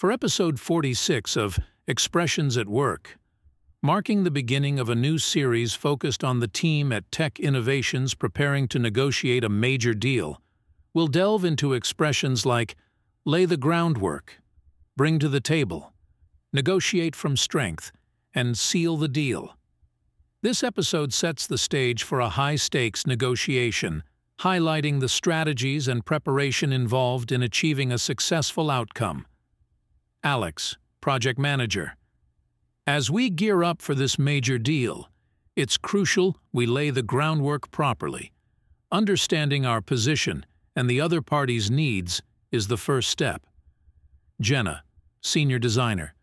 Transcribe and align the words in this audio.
For 0.00 0.10
episode 0.10 0.58
46 0.58 1.36
of 1.36 1.58
Expressions 1.86 2.56
at 2.56 2.70
Work, 2.70 3.18
marking 3.82 4.24
the 4.24 4.30
beginning 4.30 4.80
of 4.80 4.88
a 4.88 4.94
new 4.94 5.18
series 5.18 5.74
focused 5.74 6.24
on 6.24 6.40
the 6.40 6.48
team 6.48 6.90
at 6.90 7.12
Tech 7.12 7.38
Innovations 7.38 8.14
preparing 8.14 8.66
to 8.68 8.78
negotiate 8.78 9.44
a 9.44 9.50
major 9.50 9.92
deal, 9.92 10.40
we'll 10.94 11.06
delve 11.06 11.44
into 11.44 11.74
expressions 11.74 12.46
like 12.46 12.76
lay 13.26 13.44
the 13.44 13.58
groundwork, 13.58 14.40
bring 14.96 15.18
to 15.18 15.28
the 15.28 15.38
table, 15.38 15.92
negotiate 16.50 17.14
from 17.14 17.36
strength, 17.36 17.92
and 18.32 18.56
seal 18.56 18.96
the 18.96 19.06
deal. 19.06 19.54
This 20.40 20.62
episode 20.62 21.12
sets 21.12 21.46
the 21.46 21.58
stage 21.58 22.04
for 22.04 22.20
a 22.20 22.30
high-stakes 22.30 23.06
negotiation, 23.06 24.02
highlighting 24.38 25.00
the 25.00 25.10
strategies 25.10 25.88
and 25.88 26.06
preparation 26.06 26.72
involved 26.72 27.30
in 27.30 27.42
achieving 27.42 27.92
a 27.92 27.98
successful 27.98 28.70
outcome. 28.70 29.26
Alex, 30.22 30.76
Project 31.00 31.38
Manager. 31.38 31.96
As 32.86 33.10
we 33.10 33.30
gear 33.30 33.64
up 33.64 33.80
for 33.80 33.94
this 33.94 34.18
major 34.18 34.58
deal, 34.58 35.08
it's 35.56 35.78
crucial 35.78 36.36
we 36.52 36.66
lay 36.66 36.90
the 36.90 37.02
groundwork 37.02 37.70
properly. 37.70 38.32
Understanding 38.92 39.64
our 39.64 39.80
position 39.80 40.44
and 40.76 40.90
the 40.90 41.00
other 41.00 41.22
party's 41.22 41.70
needs 41.70 42.20
is 42.52 42.66
the 42.66 42.76
first 42.76 43.08
step. 43.08 43.46
Jenna, 44.42 44.82
Senior 45.22 45.58
Designer. 45.58 46.14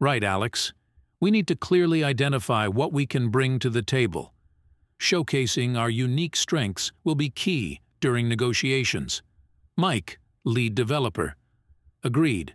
Right, 0.00 0.24
Alex. 0.24 0.72
We 1.20 1.30
need 1.30 1.46
to 1.48 1.56
clearly 1.56 2.02
identify 2.02 2.66
what 2.66 2.92
we 2.92 3.06
can 3.06 3.28
bring 3.28 3.60
to 3.60 3.70
the 3.70 3.82
table. 3.82 4.32
Showcasing 4.98 5.78
our 5.78 5.90
unique 5.90 6.34
strengths 6.34 6.90
will 7.04 7.14
be 7.14 7.30
key 7.30 7.80
during 8.00 8.28
negotiations. 8.28 9.22
Mike, 9.76 10.18
Lead 10.44 10.74
Developer. 10.74 11.36
Agreed. 12.02 12.54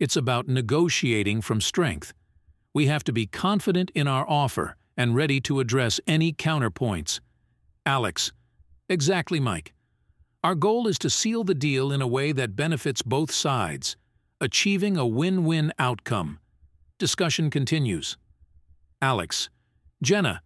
It's 0.00 0.16
about 0.16 0.48
negotiating 0.48 1.42
from 1.42 1.60
strength. 1.60 2.12
We 2.72 2.86
have 2.86 3.04
to 3.04 3.12
be 3.12 3.26
confident 3.26 3.90
in 3.94 4.08
our 4.08 4.28
offer 4.28 4.76
and 4.96 5.14
ready 5.14 5.40
to 5.42 5.60
address 5.60 6.00
any 6.06 6.32
counterpoints. 6.32 7.20
Alex. 7.86 8.32
Exactly, 8.88 9.40
Mike. 9.40 9.72
Our 10.42 10.54
goal 10.54 10.88
is 10.88 10.98
to 10.98 11.10
seal 11.10 11.44
the 11.44 11.54
deal 11.54 11.92
in 11.92 12.02
a 12.02 12.06
way 12.06 12.32
that 12.32 12.56
benefits 12.56 13.02
both 13.02 13.30
sides, 13.30 13.96
achieving 14.40 14.96
a 14.96 15.06
win-win 15.06 15.72
outcome. 15.78 16.38
Discussion 16.98 17.48
continues. 17.48 18.16
Alex. 19.00 19.48
Jenna, 20.02 20.42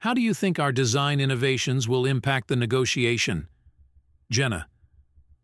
how 0.00 0.14
do 0.14 0.20
you 0.20 0.34
think 0.34 0.58
our 0.58 0.72
design 0.72 1.20
innovations 1.20 1.88
will 1.88 2.06
impact 2.06 2.48
the 2.48 2.56
negotiation? 2.56 3.48
Jenna. 4.30 4.66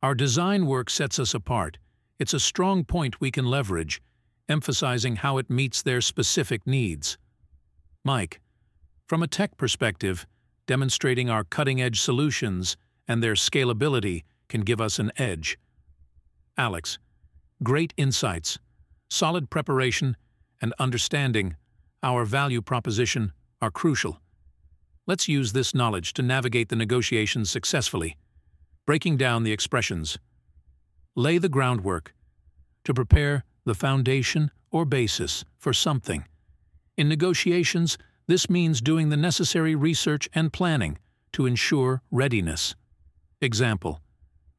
Our 0.02 0.14
design 0.14 0.66
work 0.66 0.90
sets 0.90 1.18
us 1.18 1.34
apart. 1.34 1.78
It's 2.22 2.32
a 2.32 2.38
strong 2.38 2.84
point 2.84 3.20
we 3.20 3.32
can 3.32 3.46
leverage, 3.46 4.00
emphasizing 4.48 5.16
how 5.16 5.38
it 5.38 5.50
meets 5.50 5.82
their 5.82 6.00
specific 6.00 6.64
needs. 6.64 7.18
Mike. 8.04 8.40
From 9.08 9.24
a 9.24 9.26
tech 9.26 9.56
perspective, 9.56 10.24
demonstrating 10.68 11.28
our 11.28 11.42
cutting-edge 11.42 12.00
solutions 12.00 12.76
and 13.08 13.24
their 13.24 13.34
scalability 13.34 14.22
can 14.48 14.60
give 14.60 14.80
us 14.80 15.00
an 15.00 15.10
edge. 15.16 15.58
Alex. 16.56 17.00
Great 17.64 17.92
insights, 17.96 18.56
solid 19.10 19.50
preparation, 19.50 20.16
and 20.60 20.72
understanding 20.78 21.56
our 22.04 22.24
value 22.24 22.62
proposition 22.62 23.32
are 23.60 23.72
crucial. 23.72 24.20
Let's 25.08 25.26
use 25.26 25.54
this 25.54 25.74
knowledge 25.74 26.12
to 26.12 26.22
navigate 26.22 26.68
the 26.68 26.76
negotiations 26.76 27.50
successfully, 27.50 28.16
breaking 28.86 29.16
down 29.16 29.42
the 29.42 29.50
expressions. 29.50 30.20
Lay 31.14 31.36
the 31.36 31.48
groundwork 31.50 32.14
to 32.84 32.94
prepare 32.94 33.44
the 33.66 33.74
foundation 33.74 34.50
or 34.70 34.86
basis 34.86 35.44
for 35.58 35.74
something. 35.74 36.24
In 36.96 37.06
negotiations, 37.06 37.98
this 38.26 38.48
means 38.48 38.80
doing 38.80 39.10
the 39.10 39.16
necessary 39.18 39.74
research 39.74 40.26
and 40.34 40.50
planning 40.50 40.96
to 41.32 41.44
ensure 41.44 42.00
readiness. 42.10 42.74
Example, 43.42 44.00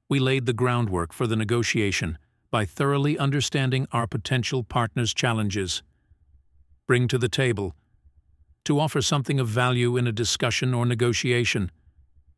we 0.07 0.19
laid 0.19 0.45
the 0.45 0.53
groundwork 0.53 1.11
for 1.11 1.25
the 1.25 1.35
negotiation 1.35 2.19
by 2.51 2.65
thoroughly 2.65 3.17
understanding 3.17 3.87
our 3.91 4.05
potential 4.05 4.63
partner's 4.63 5.11
challenges. 5.11 5.81
Bring 6.85 7.07
to 7.07 7.17
the 7.17 7.29
table, 7.29 7.73
to 8.65 8.79
offer 8.79 9.01
something 9.01 9.39
of 9.39 9.47
value 9.47 9.97
in 9.97 10.05
a 10.05 10.11
discussion 10.11 10.71
or 10.71 10.85
negotiation. 10.85 11.71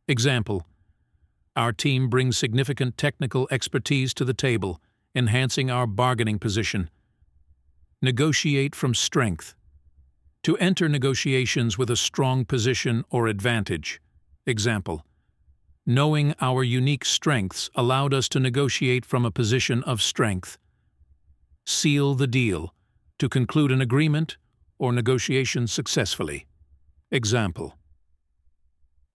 Example, 0.07 0.65
our 1.55 1.71
team 1.71 2.09
brings 2.09 2.37
significant 2.37 2.97
technical 2.97 3.47
expertise 3.51 4.13
to 4.13 4.25
the 4.25 4.33
table, 4.33 4.81
enhancing 5.15 5.71
our 5.71 5.87
bargaining 5.87 6.39
position. 6.39 6.89
Negotiate 8.01 8.75
from 8.75 8.93
strength. 8.93 9.55
To 10.43 10.57
enter 10.57 10.89
negotiations 10.89 11.77
with 11.77 11.89
a 11.89 11.95
strong 11.95 12.45
position 12.45 13.03
or 13.09 13.27
advantage. 13.27 14.01
Example, 14.45 15.03
Knowing 15.87 16.33
our 16.41 16.63
unique 16.63 17.05
strengths 17.05 17.69
allowed 17.75 18.11
us 18.11 18.27
to 18.27 18.39
negotiate 18.39 19.05
from 19.05 19.23
a 19.23 19.29
position 19.29 19.83
of 19.83 20.01
strength. 20.01 20.57
Seal 21.63 22.15
the 22.15 22.25
deal, 22.25 22.73
to 23.19 23.29
conclude 23.29 23.71
an 23.71 23.81
agreement 23.81 24.37
or 24.79 24.91
negotiation 24.91 25.67
successfully. 25.67 26.47
Example. 27.11 27.77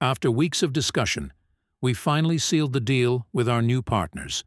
After 0.01 0.31
weeks 0.31 0.63
of 0.63 0.73
discussion, 0.73 1.33
we 1.81 1.95
finally 1.95 2.39
sealed 2.39 2.73
the 2.73 2.81
deal 2.81 3.27
with 3.33 3.49
our 3.49 3.63
new 3.63 3.81
partners. 3.83 4.45